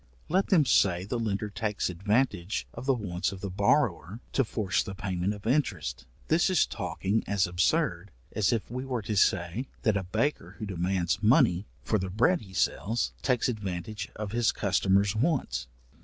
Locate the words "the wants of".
2.87-3.39